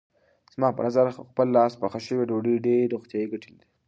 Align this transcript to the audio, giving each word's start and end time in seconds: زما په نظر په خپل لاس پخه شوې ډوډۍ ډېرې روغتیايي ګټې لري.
زما 0.53 0.69
په 0.77 0.81
نظر 0.87 1.05
په 1.17 1.23
خپل 1.31 1.47
لاس 1.57 1.71
پخه 1.81 1.99
شوې 2.07 2.27
ډوډۍ 2.29 2.55
ډېرې 2.65 2.91
روغتیايي 2.93 3.27
ګټې 3.31 3.49
لري. 3.55 3.67